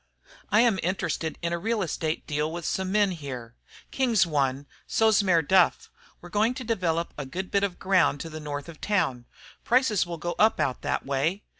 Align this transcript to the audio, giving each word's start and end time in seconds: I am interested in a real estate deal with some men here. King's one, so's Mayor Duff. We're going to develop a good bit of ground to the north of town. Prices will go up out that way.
I 0.51 0.61
am 0.61 0.79
interested 0.81 1.37
in 1.43 1.53
a 1.53 1.59
real 1.59 1.83
estate 1.83 2.25
deal 2.25 2.51
with 2.51 2.65
some 2.65 2.91
men 2.91 3.11
here. 3.11 3.53
King's 3.91 4.25
one, 4.25 4.65
so's 4.87 5.21
Mayor 5.21 5.43
Duff. 5.43 5.91
We're 6.21 6.29
going 6.29 6.55
to 6.55 6.63
develop 6.63 7.13
a 7.19 7.25
good 7.27 7.51
bit 7.51 7.61
of 7.63 7.77
ground 7.77 8.19
to 8.21 8.29
the 8.31 8.39
north 8.39 8.67
of 8.67 8.81
town. 8.81 9.25
Prices 9.63 10.03
will 10.07 10.17
go 10.17 10.33
up 10.39 10.59
out 10.59 10.81
that 10.81 11.05
way. 11.05 11.43